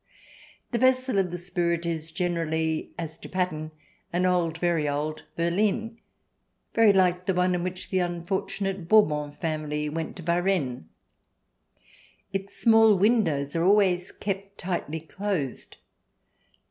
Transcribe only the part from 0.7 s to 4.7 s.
The vessel of the spirit is generally, as to pattern, an old—